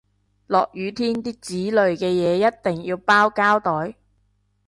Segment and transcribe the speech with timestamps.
[0.47, 3.95] 落雨天啲紙類嘅嘢一定要包膠袋